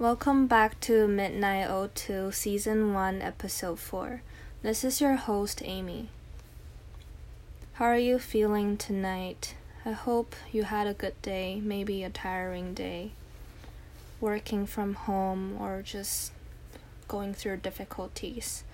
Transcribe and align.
Welcome 0.00 0.46
back 0.46 0.80
to 0.80 1.06
Midnight 1.06 1.68
02 1.94 2.32
Season 2.32 2.94
1, 2.94 3.20
Episode 3.20 3.78
4. 3.78 4.22
This 4.62 4.82
is 4.82 4.98
your 4.98 5.16
host, 5.16 5.60
Amy. 5.62 6.08
How 7.74 7.84
are 7.84 7.98
you 7.98 8.18
feeling 8.18 8.78
tonight? 8.78 9.56
I 9.84 9.90
hope 9.90 10.34
you 10.50 10.62
had 10.62 10.86
a 10.86 10.94
good 10.94 11.20
day, 11.20 11.60
maybe 11.62 12.02
a 12.02 12.08
tiring 12.08 12.72
day, 12.72 13.10
working 14.22 14.64
from 14.64 14.94
home, 14.94 15.58
or 15.60 15.82
just 15.82 16.32
going 17.06 17.34
through 17.34 17.58
difficulties. 17.58 18.64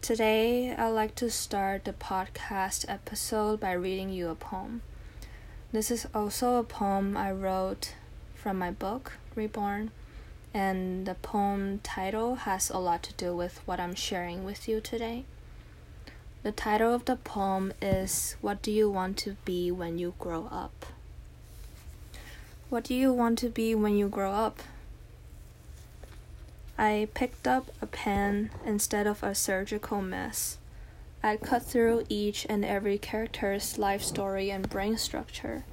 Today, 0.00 0.72
I'd 0.72 0.90
like 0.90 1.16
to 1.16 1.28
start 1.28 1.84
the 1.84 1.92
podcast 1.92 2.84
episode 2.86 3.58
by 3.58 3.72
reading 3.72 4.10
you 4.10 4.28
a 4.28 4.36
poem. 4.36 4.82
This 5.72 5.90
is 5.90 6.06
also 6.14 6.54
a 6.54 6.62
poem 6.62 7.16
I 7.16 7.32
wrote 7.32 7.94
from 8.36 8.60
my 8.60 8.70
book, 8.70 9.14
Reborn 9.34 9.90
and 10.56 11.04
the 11.04 11.14
poem 11.16 11.78
title 11.82 12.36
has 12.36 12.70
a 12.70 12.78
lot 12.78 13.02
to 13.02 13.12
do 13.12 13.36
with 13.36 13.60
what 13.66 13.78
I'm 13.78 13.94
sharing 13.94 14.42
with 14.42 14.66
you 14.66 14.80
today. 14.80 15.26
The 16.44 16.50
title 16.50 16.94
of 16.94 17.04
the 17.04 17.16
poem 17.16 17.74
is 17.82 18.36
What 18.40 18.62
Do 18.62 18.72
You 18.72 18.88
Want 18.88 19.18
to 19.18 19.36
Be 19.44 19.70
When 19.70 19.98
You 19.98 20.14
Grow 20.18 20.48
Up? 20.50 20.86
What 22.70 22.84
do 22.84 22.94
you 22.94 23.12
want 23.12 23.38
to 23.40 23.50
be 23.50 23.74
when 23.74 23.98
you 23.98 24.08
grow 24.08 24.32
up? 24.32 24.62
I 26.78 27.08
picked 27.12 27.46
up 27.46 27.66
a 27.82 27.86
pen 27.86 28.48
instead 28.64 29.06
of 29.06 29.22
a 29.22 29.34
surgical 29.34 30.00
mess. 30.00 30.56
I 31.22 31.36
cut 31.36 31.64
through 31.64 32.06
each 32.08 32.46
and 32.48 32.64
every 32.64 32.96
character's 32.96 33.76
life 33.76 34.02
story 34.02 34.50
and 34.50 34.70
brain 34.70 34.96
structure, 34.96 35.64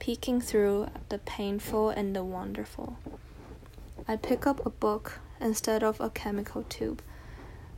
peeking 0.00 0.40
through 0.40 0.88
the 1.10 1.18
painful 1.18 1.90
and 1.90 2.16
the 2.16 2.24
wonderful. 2.24 2.96
I 4.08 4.16
pick 4.16 4.48
up 4.48 4.66
a 4.66 4.70
book 4.70 5.20
instead 5.40 5.84
of 5.84 6.00
a 6.00 6.10
chemical 6.10 6.64
tube. 6.64 7.00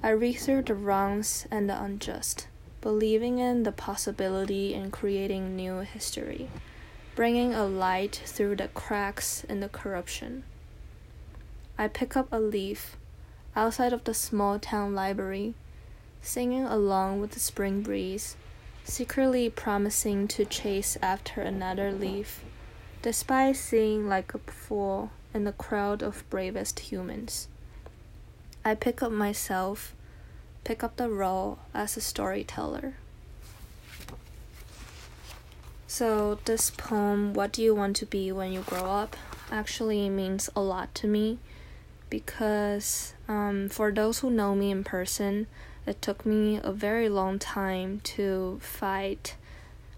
I 0.03 0.09
through 0.33 0.63
the 0.63 0.75
wrongs 0.75 1.47
and 1.51 1.69
the 1.69 1.81
unjust, 1.81 2.47
believing 2.81 3.41
in 3.41 3.65
the 3.65 3.73
possibility 3.73 4.73
in 4.73 4.91
creating 4.91 5.55
new 5.55 5.81
history, 5.81 6.49
bringing 7.15 7.53
a 7.53 7.67
light 7.67 8.23
through 8.25 8.57
the 8.57 8.69
cracks 8.69 9.45
in 9.45 9.61
the 9.61 9.69
corruption. 9.69 10.45
I 11.77 11.89
pick 11.89 12.17
up 12.17 12.29
a 12.33 12.41
leaf 12.41 12.97
outside 13.55 13.93
of 13.93 14.05
the 14.05 14.15
small 14.15 14.59
town 14.59 14.95
library, 14.95 15.53
singing 16.23 16.65
along 16.65 17.21
with 17.21 17.33
the 17.33 17.41
spring 17.41 17.83
breeze, 17.83 18.35
secretly 18.83 19.51
promising 19.51 20.27
to 20.29 20.47
chase 20.47 20.97
after 21.03 21.43
another 21.43 21.93
leaf, 21.93 22.43
despite 23.03 23.57
seeing 23.57 24.09
like 24.09 24.33
a 24.33 24.39
fool 24.39 25.11
in 25.35 25.45
the 25.45 25.53
crowd 25.53 26.03
of 26.03 26.29
bravest 26.31 26.79
humans. 26.79 27.49
I 28.65 28.75
pick 28.75 29.03
up 29.03 29.13
myself, 29.13 29.95
pick 30.63 30.83
up 30.83 30.97
the 30.97 31.11
role 31.11 31.59
as 31.75 31.97
a 31.97 32.01
storyteller. 32.01 32.95
So, 35.87 36.39
this 36.45 36.71
poem, 36.71 37.35
What 37.35 37.53
Do 37.53 37.63
You 37.63 37.75
Want 37.75 37.97
to 37.97 38.07
Be 38.07 38.33
When 38.33 38.53
You 38.53 38.61
Grow 38.63 38.87
Up, 38.87 39.17
actually 39.51 40.09
means 40.09 40.49
a 40.57 40.61
lot 40.61 40.95
to 40.97 41.07
me 41.07 41.39
because 42.11 43.13
um, 43.29 43.69
for 43.69 43.91
those 43.91 44.21
who 44.21 44.31
know 44.31 44.55
me 44.55 44.71
in 44.71 44.85
person, 44.85 45.47
it 45.87 46.01
took 46.01 46.25
me 46.25 46.61
a 46.63 46.73
very 46.73 47.09
long 47.09 47.39
time 47.39 48.01
to 48.05 48.59
fight 48.63 49.37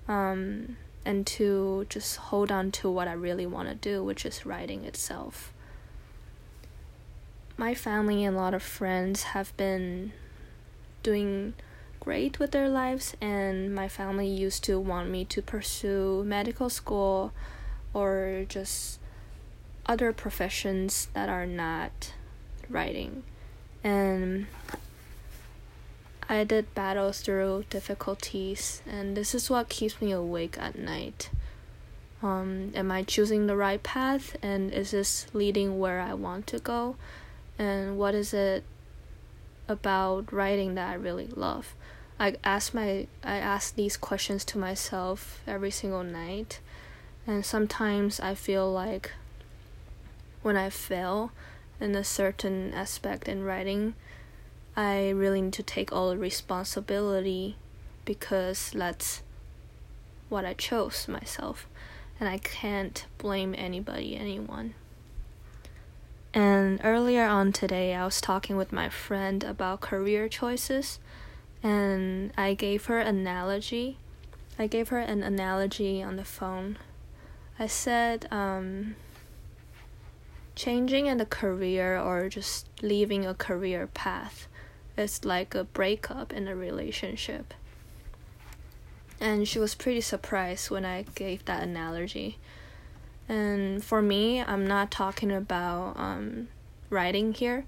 um, 0.09 0.77
and 1.07 1.25
to 1.25 1.87
just 1.89 2.17
hold 2.17 2.51
on 2.51 2.73
to 2.73 2.91
what 2.91 3.07
I 3.07 3.13
really 3.13 3.47
want 3.47 3.69
to 3.69 3.75
do, 3.77 4.03
which 4.03 4.27
is 4.27 4.45
writing 4.45 4.85
itself. 4.85 5.53
My 7.57 7.75
family 7.75 8.25
and 8.25 8.37
a 8.37 8.41
lot 8.41 8.55
of 8.55 8.63
friends 8.63 9.23
have 9.23 9.57
been 9.57 10.13
doing 11.05 11.55
great 12.01 12.41
with 12.41 12.51
their 12.51 12.69
lives, 12.69 13.15
and 13.21 13.73
my 13.73 13.87
family 13.89 14.27
used 14.27 14.65
to 14.65 14.81
want 14.81 15.09
me 15.09 15.25
to 15.27 15.41
pursue 15.41 16.25
medical 16.27 16.69
school 16.69 17.33
or 17.95 18.45
just 18.49 18.99
other 19.87 20.13
professions 20.13 21.07
that 21.15 21.29
are 21.29 21.47
not 21.47 22.13
writing. 22.69 23.23
And 23.85 24.49
I 26.29 26.43
did 26.45 26.75
battle 26.75 27.13
through 27.13 27.67
difficulties, 27.71 28.83
and 28.85 29.17
this 29.17 29.35
is 29.35 29.49
what 29.49 29.69
keeps 29.69 30.01
me 30.01 30.11
awake 30.11 30.57
at 30.59 30.77
night. 30.77 31.31
Um, 32.23 32.73
am 32.75 32.91
I 32.91 33.05
choosing 33.05 33.47
the 33.47 33.57
right 33.57 33.83
path, 33.83 34.37
and 34.43 34.73
is 34.73 34.91
this 34.91 35.27
leading 35.33 35.79
where 35.79 36.01
I 36.01 36.15
want 36.15 36.47
to 36.49 36.59
go? 36.59 36.97
And 37.59 37.97
what 37.97 38.15
is 38.15 38.35
it 38.35 38.65
about 39.69 40.33
writing 40.33 40.75
that 40.75 40.89
I 40.89 40.95
really 40.95 41.29
love? 41.29 41.75
I 42.19 42.37
ask 42.43 42.73
my 42.75 43.07
I 43.23 43.37
ask 43.37 43.75
these 43.75 43.97
questions 43.97 44.45
to 44.47 44.59
myself 44.59 45.41
every 45.47 45.71
single 45.71 46.03
night, 46.03 46.61
and 47.27 47.45
sometimes 47.45 48.19
I 48.19 48.35
feel 48.35 48.71
like 48.73 49.13
when 50.43 50.57
I 50.57 50.71
fail 50.71 51.31
in 51.81 51.95
a 51.95 52.03
certain 52.03 52.73
aspect 52.73 53.29
in 53.29 53.45
writing 53.45 53.95
I 54.77 55.09
really 55.11 55.41
need 55.41 55.55
to 55.55 55.63
take 55.63 55.91
all 55.91 56.11
the 56.11 56.19
responsibility 56.19 57.57
because 58.05 58.73
that's 58.75 59.23
what 60.29 60.45
I 60.45 60.53
chose 60.53 61.09
myself 61.09 61.67
and 62.19 62.29
I 62.29 62.39
can't 62.39 63.07
blame 63.19 63.55
anybody, 63.57 64.17
anyone. 64.17 64.75
And 66.33 66.81
earlier 66.85 67.25
on 67.25 67.53
today, 67.53 67.95
I 67.95 68.05
was 68.05 68.21
talking 68.21 68.57
with 68.57 68.73
my 68.73 68.89
friend 68.89 69.43
about 69.43 69.81
career 69.81 70.29
choices, 70.29 70.99
and 71.63 72.33
I 72.37 72.55
gave 72.55 72.87
her 72.87 72.99
an 72.99 73.19
analogy. 73.19 73.99
I 74.59 74.67
gave 74.67 74.89
her 74.89 74.99
an 74.99 75.23
analogy 75.23 76.03
on 76.03 76.17
the 76.17 76.25
phone. 76.25 76.79
I 77.59 77.67
said, 77.67 78.29
um, 78.31 78.97
changing 80.55 81.07
in 81.07 81.21
a 81.21 81.27
career 81.27 81.99
or 81.99 82.29
just 82.29 82.69
leaving 82.83 83.25
a 83.25 83.35
career 83.35 83.87
path 83.87 84.49
it's 84.97 85.25
like 85.25 85.55
a 85.55 85.65
breakup 85.65 86.33
in 86.33 86.49
a 86.49 86.57
relationship. 86.57 87.55
And 89.21 89.49
she 89.49 89.59
was 89.59 89.75
pretty 89.75 90.01
surprised 90.01 90.71
when 90.71 90.85
I 90.85 91.05
gave 91.15 91.45
that 91.47 91.63
analogy. 91.63 92.39
And 93.29 93.83
for 93.83 94.03
me, 94.03 94.43
I'm 94.43 94.67
not 94.67 94.91
talking 94.91 95.33
about 95.33 95.95
um, 95.97 96.49
writing 96.91 97.33
here 97.33 97.65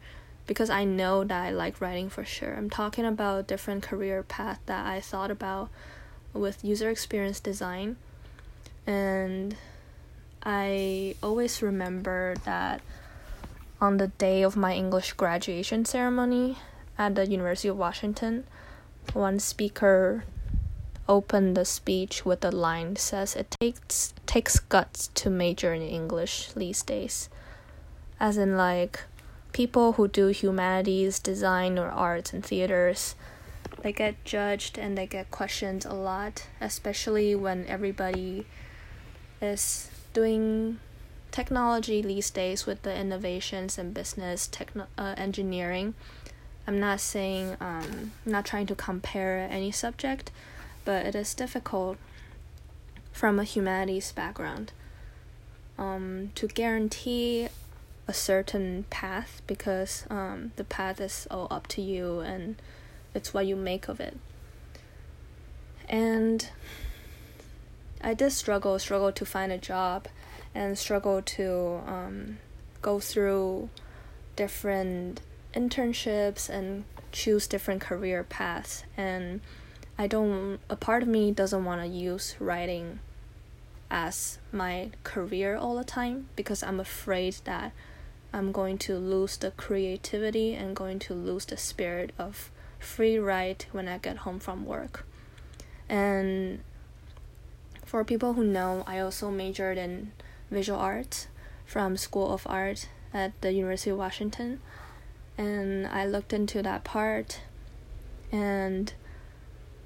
because 0.47 0.71
I 0.71 0.84
know 0.84 1.25
that 1.25 1.44
I 1.44 1.50
like 1.50 1.81
writing 1.81 2.09
for 2.09 2.25
sure. 2.25 2.55
I'm 2.55 2.71
talking 2.71 3.05
about 3.05 3.47
different 3.47 3.83
career 3.83 4.22
path 4.22 4.61
that 4.67 4.87
I 4.87 5.00
thought 5.00 5.31
about 5.31 5.69
with 6.33 6.65
user 6.65 6.91
experience 6.91 7.41
design. 7.41 7.97
And 8.87 9.56
I 10.43 11.17
always 11.22 11.61
remember 11.62 12.37
that 12.44 12.81
on 13.81 13.99
the 13.99 14.09
day 14.09 14.43
of 14.43 14.56
my 14.56 14.75
English 14.75 15.12
graduation 15.12 15.84
ceremony, 15.84 16.56
at 16.99 17.15
the 17.15 17.27
University 17.27 17.69
of 17.69 17.77
Washington, 17.77 18.45
one 19.13 19.39
speaker 19.39 20.25
opened 21.09 21.57
the 21.57 21.65
speech 21.65 22.27
with 22.27 22.43
the 22.43 22.55
line 22.55 22.95
says 22.97 23.35
it 23.35 23.51
takes 23.59 24.13
takes 24.27 24.59
guts 24.59 25.09
to 25.15 25.31
major 25.31 25.73
in 25.73 25.81
English 25.81 26.53
these 26.53 26.83
days. 26.83 27.31
As 28.21 28.37
in 28.37 28.57
like 28.57 29.01
people 29.53 29.93
who 29.93 30.07
do 30.09 30.27
humanities, 30.29 31.19
design 31.19 31.79
or 31.79 31.89
arts 31.89 32.33
and 32.33 32.45
theaters, 32.45 33.15
they 33.83 33.93
get 33.93 34.23
judged 34.25 34.77
and 34.77 34.99
they 34.99 35.06
get 35.06 35.31
questioned 35.31 35.87
a 35.87 35.94
lot, 35.94 36.47
especially 36.61 37.35
when 37.35 37.65
everybody 37.67 38.44
is 39.41 39.89
doing 40.12 40.79
technology 41.31 42.03
these 42.03 42.29
days 42.29 42.67
with 42.67 42.83
the 42.83 42.94
innovations 42.94 43.79
in 43.79 43.93
business, 43.93 44.47
techno- 44.47 44.89
uh, 44.99 45.15
engineering 45.17 45.94
I'm 46.69 46.81
not 46.81 47.00
saying 47.00 47.56
um, 47.62 48.12
I'm 48.26 48.32
not 48.32 48.44
trying 48.44 48.67
to 48.67 48.75
compare 48.75 49.49
any 49.50 49.70
subject, 49.70 50.31
but 50.85 51.06
it 51.06 51.15
is 51.15 51.32
difficult 51.32 51.97
from 53.11 53.38
a 53.38 53.44
humanities 53.44 54.12
background 54.12 54.73
um, 55.79 56.31
to 56.35 56.47
guarantee 56.47 57.49
a 58.06 58.12
certain 58.12 58.85
path 58.91 59.41
because 59.47 60.05
um, 60.11 60.53
the 60.56 60.65
path 60.65 61.00
is 61.00 61.26
all 61.31 61.49
up 61.50 61.69
to 61.69 61.81
you 61.81 62.20
and 62.20 62.56
it's 63.15 63.32
what 63.32 63.47
you 63.47 63.56
make 63.56 63.88
of 63.88 63.99
it. 63.99 64.19
And 65.88 66.50
I 68.03 68.12
did 68.12 68.32
struggle, 68.32 68.79
struggle 68.79 69.11
to 69.11 69.25
find 69.25 69.50
a 69.53 69.59
job, 69.59 70.06
and 70.55 70.76
struggle 70.76 71.23
to 71.23 71.81
um, 71.87 72.37
go 72.82 73.00
through 73.00 73.70
different 74.37 75.23
internships 75.55 76.49
and 76.49 76.85
choose 77.12 77.47
different 77.47 77.81
career 77.81 78.23
paths 78.23 78.85
and 78.97 79.41
I 79.97 80.06
don't 80.06 80.61
a 80.71 80.77
part 80.77 81.03
of 81.03 81.09
me 81.09 81.33
doesn't 81.33 81.65
want 81.65 81.81
to 81.81 81.89
use 81.89 82.37
writing 82.39 83.00
as 83.91 84.39
my 84.53 84.91
career 85.03 85.56
all 85.56 85.77
the 85.77 85.85
time 85.85 86.29
because 86.37 86.62
I'm 86.62 86.79
afraid 86.79 87.37
that 87.45 87.73
I'm 88.33 88.53
going 88.53 88.79
to 88.79 88.97
lose 88.99 89.37
the 89.37 89.50
creativity 89.53 90.55
and 90.55 90.77
going 90.77 90.99
to 91.00 91.15
lose 91.15 91.47
the 91.47 91.56
spirit 91.56 92.12
of 92.19 92.51
free 92.79 93.19
write 93.19 93.67
when 93.73 93.89
I 93.89 93.99
get 93.99 94.19
home 94.19 94.39
from 94.39 94.67
work. 94.67 95.06
And 95.89 96.61
for 97.85 98.05
people 98.05 98.35
who 98.35 98.44
know, 98.44 98.85
I 98.87 98.99
also 98.99 99.31
majored 99.31 99.79
in 99.79 100.12
visual 100.51 100.79
arts 100.79 101.29
from 101.65 101.97
School 101.97 102.33
of 102.33 102.47
Art 102.47 102.89
at 103.15 103.41
the 103.41 103.53
University 103.53 103.91
of 103.91 103.99
Washington. 103.99 104.61
And 105.38 105.87
I 105.87 106.05
looked 106.05 106.35
into 106.35 106.62
that 106.62 106.85
part 106.85 107.40
and 108.31 108.93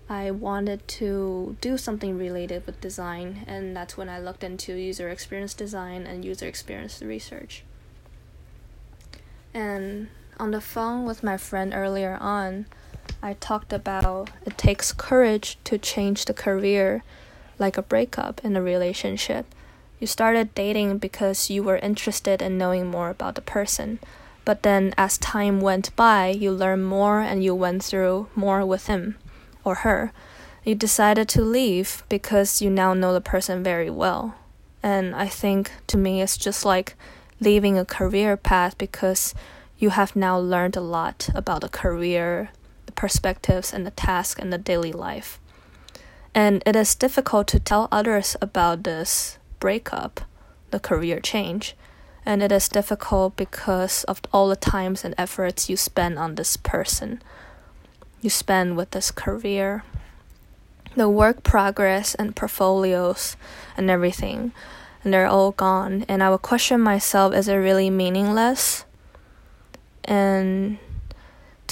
I 0.08 0.30
wanted 0.30 0.86
to 0.88 1.56
do 1.60 1.78
something 1.78 2.18
related 2.18 2.66
with 2.66 2.80
design, 2.80 3.44
and 3.46 3.74
that's 3.74 3.96
when 3.96 4.10
I 4.10 4.18
looked 4.18 4.44
into 4.44 4.74
user 4.74 5.08
experience 5.08 5.54
design 5.54 6.06
and 6.06 6.24
user 6.24 6.46
experience 6.46 7.00
research. 7.00 7.64
And 9.54 10.08
on 10.38 10.50
the 10.50 10.60
phone 10.60 11.06
with 11.06 11.22
my 11.22 11.36
friend 11.36 11.72
earlier 11.74 12.18
on, 12.20 12.66
I 13.22 13.34
talked 13.34 13.72
about 13.72 14.30
it 14.44 14.58
takes 14.58 14.92
courage 14.92 15.56
to 15.64 15.78
change 15.78 16.24
the 16.24 16.34
career 16.34 17.04
like 17.58 17.78
a 17.78 17.82
breakup 17.82 18.44
in 18.44 18.56
a 18.56 18.62
relationship. 18.62 19.46
You 20.00 20.06
started 20.06 20.54
dating 20.54 20.98
because 20.98 21.48
you 21.48 21.62
were 21.62 21.76
interested 21.76 22.42
in 22.42 22.58
knowing 22.58 22.90
more 22.90 23.08
about 23.08 23.36
the 23.36 23.40
person. 23.40 24.00
But 24.44 24.62
then, 24.62 24.92
as 24.98 25.18
time 25.18 25.60
went 25.60 25.94
by, 25.94 26.28
you 26.28 26.50
learned 26.50 26.86
more 26.86 27.20
and 27.20 27.44
you 27.44 27.54
went 27.54 27.84
through 27.84 28.28
more 28.34 28.66
with 28.66 28.86
him 28.86 29.16
or 29.64 29.76
her. 29.76 30.12
You 30.64 30.74
decided 30.74 31.28
to 31.30 31.42
leave 31.42 32.02
because 32.08 32.60
you 32.62 32.70
now 32.70 32.94
know 32.94 33.12
the 33.12 33.20
person 33.20 33.62
very 33.62 33.90
well. 33.90 34.34
And 34.82 35.14
I 35.14 35.28
think 35.28 35.72
to 35.88 35.96
me, 35.96 36.22
it's 36.22 36.36
just 36.36 36.64
like 36.64 36.94
leaving 37.40 37.78
a 37.78 37.84
career 37.84 38.36
path 38.36 38.76
because 38.78 39.34
you 39.78 39.90
have 39.90 40.14
now 40.14 40.38
learned 40.38 40.76
a 40.76 40.80
lot 40.80 41.28
about 41.34 41.60
the 41.60 41.68
career, 41.68 42.50
the 42.86 42.92
perspectives, 42.92 43.72
and 43.72 43.86
the 43.86 43.90
task 43.90 44.40
and 44.40 44.52
the 44.52 44.58
daily 44.58 44.92
life. 44.92 45.40
And 46.34 46.62
it 46.64 46.76
is 46.76 46.94
difficult 46.94 47.46
to 47.48 47.60
tell 47.60 47.88
others 47.90 48.36
about 48.40 48.84
this 48.84 49.38
breakup, 49.60 50.22
the 50.70 50.80
career 50.80 51.20
change. 51.20 51.76
And 52.24 52.42
it 52.42 52.52
is 52.52 52.68
difficult 52.68 53.36
because 53.36 54.04
of 54.04 54.20
all 54.32 54.48
the 54.48 54.56
times 54.56 55.04
and 55.04 55.14
efforts 55.18 55.68
you 55.68 55.76
spend 55.76 56.18
on 56.18 56.36
this 56.36 56.56
person, 56.56 57.20
you 58.20 58.30
spend 58.30 58.76
with 58.76 58.92
this 58.92 59.10
career, 59.10 59.82
the 60.94 61.08
work 61.08 61.42
progress 61.42 62.14
and 62.14 62.36
portfolios 62.36 63.36
and 63.76 63.90
everything. 63.90 64.52
And 65.02 65.12
they're 65.12 65.26
all 65.26 65.50
gone. 65.50 66.04
And 66.08 66.22
I 66.22 66.30
would 66.30 66.42
question 66.42 66.80
myself 66.80 67.34
is 67.34 67.48
it 67.48 67.56
really 67.56 67.90
meaningless? 67.90 68.84
And 70.04 70.78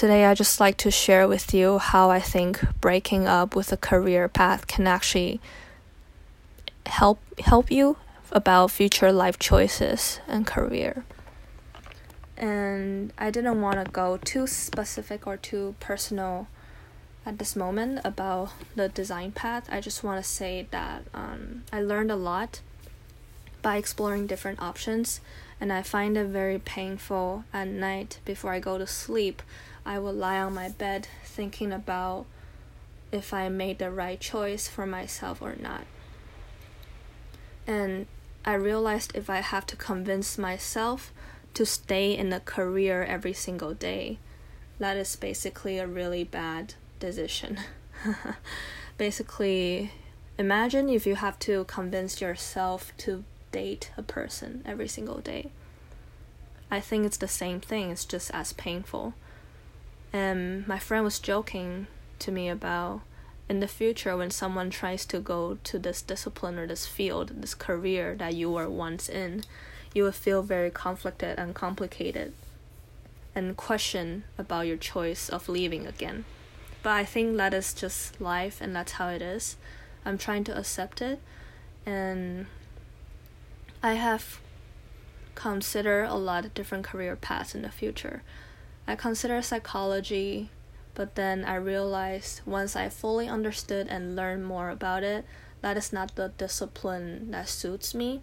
Today, 0.00 0.24
I 0.24 0.32
just 0.32 0.60
like 0.60 0.78
to 0.78 0.90
share 0.90 1.28
with 1.28 1.52
you 1.52 1.76
how 1.76 2.08
I 2.08 2.20
think 2.20 2.62
breaking 2.80 3.28
up 3.28 3.54
with 3.54 3.70
a 3.70 3.76
career 3.76 4.28
path 4.28 4.66
can 4.66 4.86
actually 4.86 5.42
help 6.86 7.18
help 7.38 7.70
you 7.70 7.98
about 8.32 8.70
future 8.70 9.12
life 9.12 9.38
choices 9.38 10.20
and 10.28 10.46
career. 10.46 11.04
And 12.36 13.12
I 13.18 13.30
didn't 13.30 13.60
want 13.60 13.84
to 13.84 13.90
go 13.90 14.16
too 14.16 14.46
specific 14.46 15.26
or 15.26 15.36
too 15.36 15.74
personal 15.80 16.48
at 17.26 17.38
this 17.38 17.54
moment 17.54 18.00
about 18.04 18.52
the 18.74 18.88
design 18.88 19.32
path. 19.32 19.68
I 19.70 19.80
just 19.80 20.02
want 20.02 20.22
to 20.22 20.28
say 20.28 20.66
that 20.70 21.02
um, 21.12 21.64
I 21.72 21.82
learned 21.82 22.10
a 22.10 22.16
lot 22.16 22.60
by 23.60 23.76
exploring 23.76 24.26
different 24.26 24.62
options, 24.62 25.20
and 25.60 25.70
I 25.70 25.82
find 25.82 26.16
it 26.16 26.28
very 26.28 26.58
painful 26.58 27.44
at 27.52 27.68
night 27.68 28.20
before 28.24 28.52
I 28.52 28.60
go 28.60 28.78
to 28.78 28.86
sleep 28.86 29.42
I 29.84 29.98
will 29.98 30.12
lie 30.12 30.38
on 30.40 30.54
my 30.54 30.68
bed 30.68 31.08
thinking 31.24 31.72
about 31.72 32.26
if 33.12 33.32
I 33.32 33.48
made 33.48 33.78
the 33.78 33.90
right 33.90 34.20
choice 34.20 34.68
for 34.68 34.86
myself 34.86 35.40
or 35.40 35.56
not. 35.56 35.84
And 37.66 38.06
I 38.44 38.54
realized 38.54 39.12
if 39.14 39.28
I 39.28 39.40
have 39.40 39.66
to 39.66 39.76
convince 39.76 40.38
myself 40.38 41.12
to 41.54 41.66
stay 41.66 42.16
in 42.16 42.32
a 42.32 42.40
career 42.40 43.02
every 43.02 43.32
single 43.32 43.74
day, 43.74 44.18
that 44.78 44.96
is 44.96 45.14
basically 45.16 45.78
a 45.78 45.86
really 45.86 46.24
bad 46.24 46.74
decision. 46.98 47.58
basically, 48.98 49.92
imagine 50.38 50.88
if 50.88 51.06
you 51.06 51.16
have 51.16 51.38
to 51.40 51.64
convince 51.64 52.20
yourself 52.20 52.92
to 52.98 53.24
date 53.52 53.90
a 53.96 54.02
person 54.02 54.62
every 54.64 54.88
single 54.88 55.18
day. 55.18 55.50
I 56.70 56.80
think 56.80 57.04
it's 57.04 57.16
the 57.16 57.28
same 57.28 57.60
thing, 57.60 57.90
it's 57.90 58.04
just 58.04 58.30
as 58.32 58.52
painful. 58.52 59.14
And 60.12 60.66
my 60.66 60.78
friend 60.78 61.04
was 61.04 61.18
joking 61.18 61.88
to 62.20 62.32
me 62.32 62.48
about 62.48 63.02
in 63.50 63.58
the 63.58 63.66
future 63.66 64.16
when 64.16 64.30
someone 64.30 64.70
tries 64.70 65.04
to 65.04 65.18
go 65.18 65.58
to 65.64 65.76
this 65.76 66.00
discipline 66.02 66.56
or 66.56 66.68
this 66.68 66.86
field, 66.86 67.32
this 67.42 67.52
career 67.52 68.14
that 68.14 68.32
you 68.32 68.48
were 68.48 68.70
once 68.70 69.08
in, 69.08 69.42
you 69.92 70.04
will 70.04 70.12
feel 70.12 70.40
very 70.40 70.70
conflicted 70.70 71.36
and 71.36 71.52
complicated 71.52 72.32
and 73.34 73.56
question 73.56 74.22
about 74.38 74.68
your 74.68 74.76
choice 74.76 75.28
of 75.28 75.48
leaving 75.48 75.84
again. 75.84 76.24
But 76.84 76.90
I 76.90 77.04
think 77.04 77.36
that 77.38 77.52
is 77.52 77.74
just 77.74 78.20
life 78.20 78.60
and 78.60 78.74
that's 78.74 78.92
how 78.92 79.08
it 79.08 79.20
is. 79.20 79.56
I'm 80.04 80.16
trying 80.16 80.44
to 80.44 80.56
accept 80.56 81.02
it 81.02 81.18
and 81.84 82.46
I 83.82 83.94
have 83.94 84.38
considered 85.34 86.04
a 86.04 86.14
lot 86.14 86.44
of 86.44 86.54
different 86.54 86.84
career 86.84 87.16
paths 87.16 87.56
in 87.56 87.62
the 87.62 87.70
future. 87.70 88.22
I 88.86 88.94
consider 88.94 89.42
psychology, 89.42 90.50
but 90.94 91.14
then 91.14 91.44
I 91.44 91.54
realized 91.56 92.42
once 92.46 92.76
I 92.76 92.88
fully 92.88 93.28
understood 93.28 93.86
and 93.88 94.16
learned 94.16 94.44
more 94.44 94.70
about 94.70 95.02
it, 95.02 95.24
that 95.60 95.76
is 95.76 95.92
not 95.92 96.14
the 96.14 96.32
discipline 96.36 97.30
that 97.30 97.48
suits 97.48 97.94
me. 97.94 98.22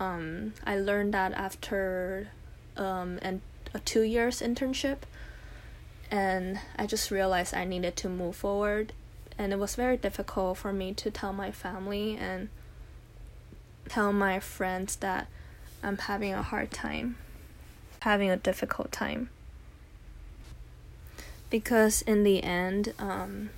Um, 0.00 0.54
I 0.64 0.78
learned 0.78 1.14
that 1.14 1.32
after 1.32 2.28
um, 2.76 3.18
and 3.22 3.40
a 3.74 3.80
two 3.80 4.02
years 4.02 4.40
internship, 4.40 4.98
and 6.10 6.60
I 6.76 6.86
just 6.86 7.10
realized 7.10 7.54
I 7.54 7.64
needed 7.64 7.96
to 7.96 8.08
move 8.08 8.36
forward, 8.36 8.92
and 9.36 9.52
it 9.52 9.58
was 9.58 9.74
very 9.74 9.96
difficult 9.96 10.58
for 10.58 10.72
me 10.72 10.94
to 10.94 11.10
tell 11.10 11.32
my 11.32 11.50
family 11.50 12.16
and 12.16 12.48
tell 13.88 14.12
my 14.12 14.40
friends 14.40 14.96
that 14.96 15.26
I'm 15.82 15.98
having 15.98 16.32
a 16.32 16.42
hard 16.42 16.70
time, 16.70 17.16
having 18.00 18.30
a 18.30 18.36
difficult 18.36 18.90
time 18.90 19.30
because 21.50 22.02
in 22.02 22.24
the 22.24 22.42
end, 22.42 22.94
um, 22.98 23.50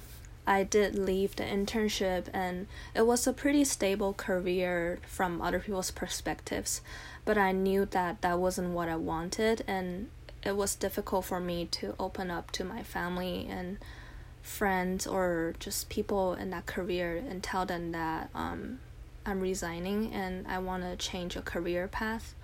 I 0.47 0.65
did 0.65 0.97
leave 0.97 1.37
the 1.37 1.45
internship 1.45 2.27
and 2.33 2.67
it 2.95 3.07
was 3.07 3.27
a 3.27 3.33
pretty 3.33 3.65
stable 3.65 4.13
career 4.13 4.99
from 5.07 5.41
other 5.41 5.61
people's 5.61 5.91
perspectives, 5.91 6.81
but 7.25 7.39
I 7.39 7.53
knew 7.53 7.85
that 7.87 8.23
that 8.23 8.39
wasn't 8.39 8.71
what 8.71 8.89
I 8.89 8.97
wanted 8.97 9.65
and 9.67 10.09
it 10.43 10.57
was 10.57 10.75
difficult 10.75 11.27
for 11.27 11.39
me 11.39 11.67
to 11.67 11.95
open 11.99 12.31
up 12.31 12.51
to 12.53 12.65
my 12.65 12.83
family 12.83 13.47
and 13.49 13.79
friends 14.43 15.07
or 15.07 15.55
just 15.59 15.89
people 15.89 16.35
in 16.35 16.51
that 16.51 16.67
career 16.67 17.23
and 17.29 17.43
tell 17.43 17.67
them 17.67 17.93
that 17.93 18.31
um, 18.35 18.81
I'm 19.27 19.41
resigning 19.41 20.13
and 20.13 20.47
I 20.49 20.59
want 20.59 20.83
to 20.83 20.97
change 20.97 21.37
a 21.37 21.43
career 21.43 21.87
path 21.87 22.35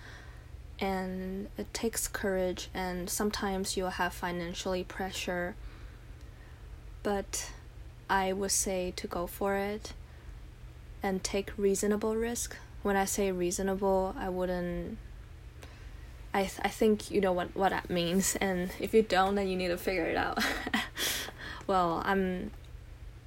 and 0.78 1.48
it 1.56 1.72
takes 1.72 2.06
courage 2.08 2.68
and 2.74 3.08
sometimes 3.08 3.76
you'll 3.76 3.90
have 3.90 4.12
financially 4.12 4.84
pressure. 4.84 5.54
But 7.02 7.50
i 8.08 8.32
would 8.32 8.52
say 8.52 8.92
to 8.94 9.08
go 9.08 9.26
for 9.26 9.56
it 9.56 9.92
and 11.02 11.22
take 11.24 11.56
reasonable 11.56 12.16
risk. 12.16 12.56
When 12.82 12.96
i 12.96 13.04
say 13.04 13.32
reasonable 13.32 14.14
i 14.18 14.28
wouldn't 14.28 14.98
i 16.32 16.42
th- 16.42 16.60
i 16.62 16.68
think 16.68 17.10
you 17.10 17.20
know 17.20 17.32
what 17.32 17.56
what 17.56 17.70
that 17.70 17.90
means. 17.90 18.36
And 18.40 18.70
if 18.80 18.94
you 18.94 19.02
don't 19.02 19.34
then 19.34 19.48
you 19.48 19.56
need 19.56 19.68
to 19.68 19.78
figure 19.78 20.06
it 20.06 20.16
out. 20.16 20.42
Well 21.66 22.00
i'm 22.04 22.52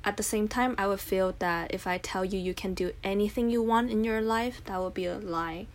at 0.05 0.15
the 0.15 0.23
same 0.23 0.47
time 0.47 0.75
i 0.77 0.87
would 0.87 1.01
feel 1.01 1.35
that 1.39 1.73
if 1.73 1.85
i 1.85 1.97
tell 1.97 2.23
you 2.23 2.39
you 2.39 2.53
can 2.53 2.73
do 2.73 2.93
anything 3.03 3.49
you 3.49 3.61
want 3.61 3.91
in 3.91 4.05
your 4.05 4.21
life 4.21 4.61
that 4.65 4.79
would 4.81 4.93
be 4.93 5.05
a 5.05 5.17
lie 5.17 5.67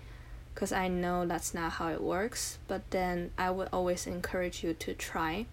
because 0.54 0.70
I 0.70 0.86
know 0.86 1.26
that's 1.26 1.52
not 1.52 1.72
how 1.72 1.88
it 1.88 2.00
works, 2.00 2.58
but 2.68 2.88
then 2.90 3.32
I 3.36 3.50
would 3.50 3.68
always 3.72 4.06
encourage 4.06 4.62
you 4.62 4.72
to 4.74 4.94
try. 4.94 5.46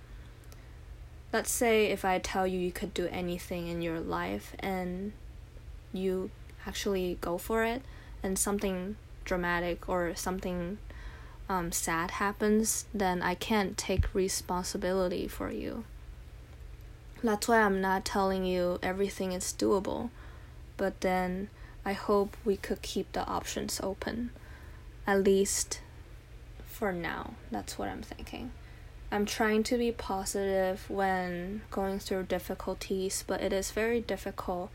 Let's 1.34 1.50
say 1.50 1.88
if 1.88 2.06
I 2.06 2.20
tell 2.20 2.46
you 2.46 2.60
you 2.60 2.72
could 2.72 2.94
do 2.94 3.08
anything 3.08 3.68
in 3.68 3.82
your 3.82 4.00
life 4.00 4.56
and 4.60 5.14
you 5.92 6.30
actually 6.68 7.18
go 7.20 7.38
for 7.38 7.64
it 7.64 7.82
and 8.22 8.38
something 8.38 8.96
dramatic 9.26 9.90
or 9.90 10.14
something 10.14 10.78
um, 11.50 11.72
sad 11.72 12.12
happens, 12.12 12.86
then 12.94 13.24
I 13.24 13.34
can't 13.34 13.78
take 13.78 14.14
responsibility 14.14 15.28
for 15.28 15.52
you. 15.52 15.84
That's 17.24 17.48
why 17.48 17.62
I'm 17.62 17.82
not 17.82 18.06
telling 18.06 18.46
you 18.46 18.78
everything 18.84 19.32
is 19.32 19.54
doable, 19.58 20.10
but 20.78 21.02
then 21.02 21.50
I 21.84 21.94
hope 21.94 22.38
we 22.46 22.58
could 22.58 22.82
keep 22.84 23.12
the 23.14 23.26
options 23.26 23.80
open 23.82 24.32
at 25.12 25.26
least 25.26 25.82
for 26.66 26.94
now. 26.94 27.34
That's 27.52 27.78
what 27.78 27.90
I'm 27.90 28.02
thinking. 28.02 28.52
I'm 29.12 29.26
trying 29.26 29.64
to 29.64 29.78
be 29.78 29.92
positive 29.92 30.90
when 30.90 31.64
going 31.70 32.00
through 32.00 32.24
difficulties, 32.24 33.26
but 33.28 33.42
it 33.42 33.52
is 33.52 33.72
very 33.72 34.00
difficult. 34.00 34.72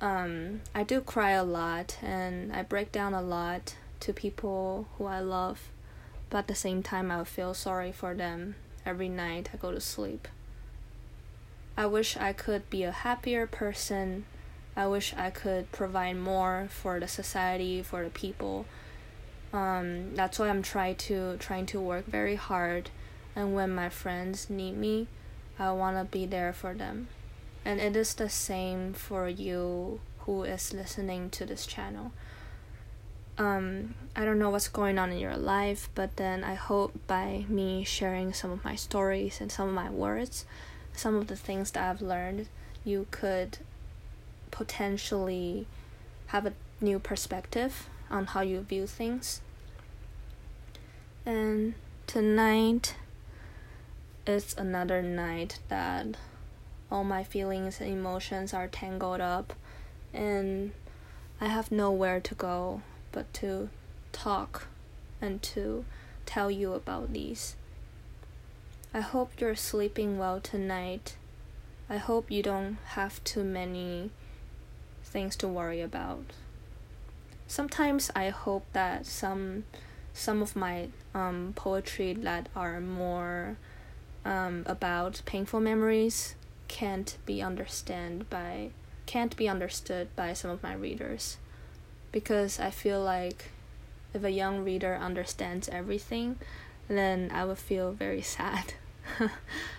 Um, 0.00 0.60
I 0.76 0.84
do 0.84 1.00
cry 1.00 1.32
a 1.32 1.42
lot 1.42 1.98
and 2.02 2.52
I 2.52 2.62
break 2.62 2.92
down 2.92 3.14
a 3.14 3.20
lot 3.20 3.74
to 3.98 4.12
people 4.12 4.86
who 4.96 5.06
I 5.06 5.18
love, 5.18 5.70
but 6.30 6.38
at 6.38 6.46
the 6.46 6.54
same 6.54 6.84
time, 6.84 7.10
I 7.10 7.24
feel 7.24 7.52
sorry 7.52 7.90
for 7.90 8.14
them 8.14 8.54
every 8.84 9.08
night 9.08 9.50
I 9.52 9.56
go 9.56 9.72
to 9.72 9.80
sleep. 9.80 10.28
I 11.76 11.86
wish 11.86 12.16
I 12.16 12.32
could 12.32 12.70
be 12.70 12.84
a 12.84 12.92
happier 12.92 13.48
person. 13.48 14.24
I 14.76 14.86
wish 14.86 15.12
I 15.16 15.30
could 15.30 15.72
provide 15.72 16.16
more 16.16 16.68
for 16.70 17.00
the 17.00 17.08
society, 17.08 17.82
for 17.82 18.04
the 18.04 18.10
people. 18.10 18.66
Um, 19.56 20.14
that's 20.14 20.38
why 20.38 20.50
I'm 20.50 20.60
trying 20.60 20.96
to 21.08 21.38
trying 21.38 21.64
to 21.66 21.80
work 21.80 22.04
very 22.04 22.34
hard 22.34 22.90
and 23.34 23.54
when 23.54 23.74
my 23.74 23.88
friends 23.88 24.50
need 24.50 24.76
me, 24.76 25.06
I 25.58 25.72
want 25.72 25.96
to 25.96 26.04
be 26.04 26.26
there 26.26 26.52
for 26.52 26.74
them. 26.74 27.08
And 27.64 27.80
it 27.80 27.96
is 27.96 28.12
the 28.12 28.28
same 28.28 28.92
for 28.92 29.30
you 29.30 30.00
who 30.20 30.42
is 30.42 30.74
listening 30.74 31.30
to 31.30 31.46
this 31.46 31.64
channel. 31.64 32.12
Um, 33.38 33.94
I 34.14 34.26
don't 34.26 34.38
know 34.38 34.50
what's 34.50 34.68
going 34.68 34.98
on 34.98 35.10
in 35.10 35.18
your 35.18 35.38
life, 35.38 35.88
but 35.94 36.16
then 36.16 36.44
I 36.44 36.54
hope 36.54 36.92
by 37.06 37.46
me 37.48 37.82
sharing 37.82 38.34
some 38.34 38.50
of 38.50 38.62
my 38.62 38.74
stories 38.74 39.40
and 39.40 39.50
some 39.50 39.68
of 39.68 39.74
my 39.74 39.88
words, 39.88 40.44
some 40.92 41.14
of 41.14 41.28
the 41.28 41.36
things 41.36 41.70
that 41.70 41.88
I've 41.88 42.02
learned, 42.02 42.48
you 42.84 43.06
could 43.10 43.56
potentially 44.50 45.66
have 46.26 46.44
a 46.44 46.52
new 46.82 46.98
perspective 46.98 47.88
on 48.10 48.26
how 48.26 48.42
you 48.42 48.60
view 48.60 48.86
things. 48.86 49.40
And 51.26 51.74
tonight, 52.06 52.94
it's 54.28 54.54
another 54.54 55.02
night 55.02 55.58
that 55.68 56.06
all 56.88 57.02
my 57.02 57.24
feelings 57.24 57.80
and 57.80 57.90
emotions 57.90 58.54
are 58.54 58.68
tangled 58.68 59.20
up 59.20 59.54
and 60.14 60.70
I 61.40 61.48
have 61.48 61.72
nowhere 61.72 62.20
to 62.20 62.34
go 62.36 62.82
but 63.10 63.34
to 63.34 63.70
talk 64.12 64.68
and 65.20 65.42
to 65.42 65.84
tell 66.26 66.48
you 66.48 66.74
about 66.74 67.12
these. 67.12 67.56
I 68.94 69.00
hope 69.00 69.32
you're 69.40 69.56
sleeping 69.56 70.18
well 70.18 70.40
tonight. 70.40 71.16
I 71.90 71.96
hope 71.96 72.30
you 72.30 72.44
don't 72.44 72.78
have 72.90 73.22
too 73.24 73.42
many 73.42 74.10
things 75.02 75.34
to 75.36 75.48
worry 75.48 75.80
about. 75.80 76.26
Sometimes 77.48 78.12
I 78.14 78.28
hope 78.28 78.64
that 78.72 79.06
some 79.06 79.64
some 80.16 80.40
of 80.40 80.56
my 80.56 80.88
um, 81.14 81.52
poetry 81.54 82.14
that 82.14 82.48
are 82.56 82.80
more 82.80 83.58
um, 84.24 84.64
about 84.66 85.20
painful 85.26 85.60
memories 85.60 86.34
can't 86.68 87.18
be 87.26 87.42
understood 87.42 88.28
by 88.28 88.70
can't 89.04 89.36
be 89.36 89.48
understood 89.48 90.08
by 90.16 90.32
some 90.32 90.50
of 90.50 90.62
my 90.62 90.74
readers. 90.74 91.36
Because 92.10 92.58
I 92.58 92.70
feel 92.70 93.00
like 93.00 93.50
if 94.14 94.24
a 94.24 94.30
young 94.30 94.64
reader 94.64 94.96
understands 94.96 95.68
everything 95.68 96.38
then 96.88 97.30
I 97.32 97.44
would 97.44 97.58
feel 97.58 97.92
very 97.92 98.22
sad. 98.22 98.74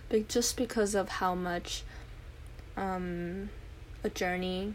But 0.09 0.29
just 0.29 0.55
because 0.55 0.95
of 0.95 1.09
how 1.09 1.35
much 1.35 1.83
um, 2.77 3.49
a 4.03 4.09
journey 4.09 4.73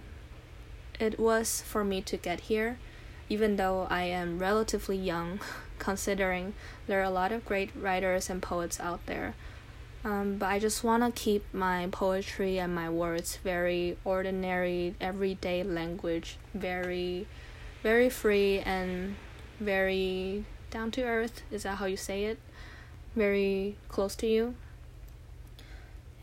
it 1.00 1.18
was 1.18 1.62
for 1.62 1.84
me 1.84 2.02
to 2.02 2.16
get 2.16 2.40
here 2.40 2.78
even 3.28 3.56
though 3.56 3.86
I 3.90 4.02
am 4.04 4.38
relatively 4.38 4.96
young 4.96 5.40
considering 5.78 6.54
there 6.86 7.00
are 7.00 7.04
a 7.04 7.10
lot 7.10 7.32
of 7.32 7.44
great 7.44 7.70
writers 7.74 8.30
and 8.30 8.42
poets 8.42 8.78
out 8.78 9.04
there 9.06 9.34
um, 10.04 10.36
but 10.38 10.46
I 10.46 10.58
just 10.58 10.82
want 10.82 11.04
to 11.04 11.20
keep 11.20 11.44
my 11.54 11.88
poetry 11.92 12.58
and 12.58 12.74
my 12.74 12.90
words 12.90 13.36
very 13.36 13.96
ordinary, 14.04 14.96
everyday 15.00 15.62
language, 15.62 16.38
very, 16.54 17.26
very 17.82 18.10
free 18.10 18.58
and 18.60 19.14
very 19.60 20.44
down 20.70 20.90
to 20.92 21.02
earth. 21.02 21.42
Is 21.52 21.62
that 21.62 21.76
how 21.76 21.86
you 21.86 21.96
say 21.96 22.24
it? 22.24 22.38
Very 23.14 23.76
close 23.88 24.16
to 24.16 24.26
you. 24.26 24.54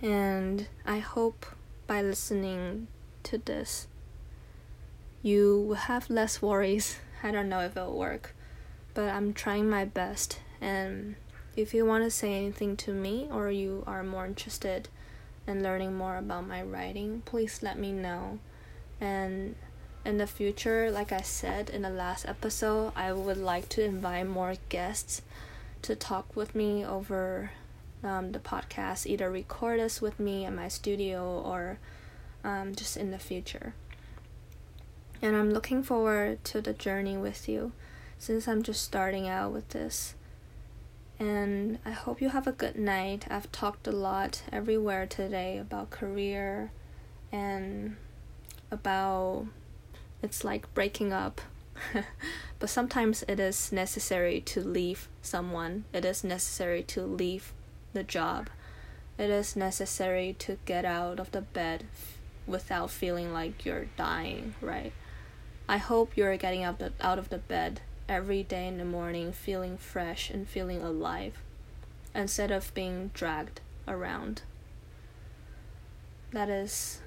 And 0.01 0.67
I 0.85 0.99
hope 0.99 1.45
by 1.87 2.01
listening 2.01 2.87
to 3.23 3.37
this, 3.37 3.87
you 5.21 5.73
have 5.73 6.09
less 6.09 6.41
worries. 6.41 6.97
I 7.21 7.31
don't 7.31 7.49
know 7.49 7.59
if 7.61 7.75
it'll 7.75 7.97
work, 7.97 8.35
but 8.93 9.09
I'm 9.09 9.33
trying 9.33 9.69
my 9.69 9.85
best 9.85 10.39
and 10.61 11.15
if 11.55 11.73
you 11.73 11.85
want 11.85 12.03
to 12.03 12.11
say 12.11 12.33
anything 12.33 12.77
to 12.77 12.93
me 12.93 13.27
or 13.31 13.51
you 13.51 13.83
are 13.85 14.03
more 14.03 14.25
interested 14.25 14.87
in 15.45 15.63
learning 15.63 15.95
more 15.95 16.17
about 16.17 16.47
my 16.47 16.61
writing, 16.61 17.21
please 17.25 17.61
let 17.61 17.77
me 17.77 17.91
know. 17.91 18.39
And 19.01 19.55
in 20.05 20.17
the 20.17 20.27
future, 20.27 20.91
like 20.91 21.11
I 21.11 21.21
said 21.21 21.69
in 21.69 21.81
the 21.81 21.89
last 21.89 22.25
episode, 22.25 22.93
I 22.95 23.11
would 23.11 23.37
like 23.37 23.67
to 23.69 23.83
invite 23.83 24.27
more 24.27 24.55
guests 24.69 25.21
to 25.81 25.95
talk 25.95 26.35
with 26.35 26.55
me 26.55 26.85
over 26.85 27.51
um, 28.03 28.31
the 28.31 28.39
podcast, 28.39 29.05
either 29.05 29.29
record 29.29 29.79
us 29.79 30.01
with 30.01 30.19
me 30.19 30.45
in 30.45 30.55
my 30.55 30.67
studio 30.67 31.41
or 31.41 31.79
um, 32.43 32.75
just 32.75 32.95
in 32.95 33.11
the 33.11 33.19
future. 33.19 33.73
And 35.21 35.35
I'm 35.35 35.51
looking 35.51 35.83
forward 35.83 36.43
to 36.45 36.61
the 36.61 36.73
journey 36.73 37.17
with 37.17 37.49
you 37.49 37.73
since 38.17 38.47
I'm 38.47 38.63
just 38.63 38.83
starting 38.83 39.27
out 39.27 39.51
with 39.51 39.69
this 39.69 40.15
and 41.19 41.79
I 41.85 41.91
hope 41.91 42.21
you 42.21 42.29
have 42.29 42.47
a 42.47 42.53
good 42.53 42.77
night. 42.77 43.25
I've 43.29 43.51
talked 43.51 43.87
a 43.87 43.91
lot 43.91 44.41
everywhere 44.51 45.05
today 45.05 45.57
about 45.57 45.89
career 45.89 46.71
and 47.31 47.97
about 48.71 49.47
it's 50.23 50.45
like 50.45 50.73
breaking 50.73 51.11
up. 51.11 51.41
but 52.59 52.69
sometimes 52.69 53.23
it 53.27 53.39
is 53.39 53.71
necessary 53.71 54.41
to 54.41 54.61
leave 54.61 55.07
someone, 55.21 55.85
it 55.93 56.03
is 56.03 56.23
necessary 56.23 56.83
to 56.83 57.01
leave 57.03 57.53
the 57.93 58.03
job, 58.03 58.49
it 59.17 59.29
is 59.29 59.55
necessary 59.55 60.35
to 60.39 60.57
get 60.65 60.83
out 60.83 61.19
of 61.19 61.31
the 61.31 61.41
bed 61.41 61.85
without 62.45 62.89
feeling 62.89 63.31
like 63.31 63.63
you're 63.63 63.87
dying, 63.95 64.55
right? 64.61 64.91
I 65.69 65.77
hope 65.77 66.17
you're 66.17 66.35
getting 66.35 66.63
out, 66.63 66.79
the, 66.79 66.93
out 66.99 67.19
of 67.19 67.29
the 67.29 67.37
bed 67.37 67.81
every 68.07 68.41
day 68.41 68.67
in 68.67 68.79
the 68.79 68.85
morning 68.85 69.31
feeling 69.31 69.77
fresh 69.77 70.31
and 70.31 70.47
feeling 70.47 70.81
alive 70.81 71.43
instead 72.15 72.49
of 72.49 72.73
being 72.73 73.11
dragged 73.13 73.61
around. 73.87 74.41
That 76.31 76.49
is 76.49 77.01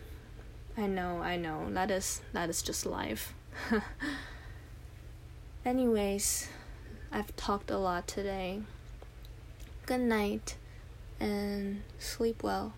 I 0.77 0.87
know, 0.87 1.19
I 1.19 1.37
know. 1.37 1.67
That 1.71 1.91
is 1.91 2.23
that 2.33 2.49
is 2.49 2.63
just 2.63 2.87
life. 2.87 3.35
Anyways, 5.65 6.49
I've 7.11 7.35
talked 7.35 7.69
a 7.69 7.79
lot 7.79 8.07
today. 8.07 8.63
Good 9.87 10.03
night 10.03 10.57
and 11.19 11.83
sleep 11.99 12.45
well. 12.45 12.75